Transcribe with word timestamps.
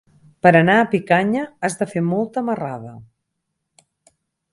Per 0.45 0.51
anar 0.59 0.77
a 0.77 0.85
Picanya 0.93 1.43
has 1.67 1.77
de 1.81 1.87
fer 1.91 2.03
molta 2.07 2.43
marrada. 2.47 2.95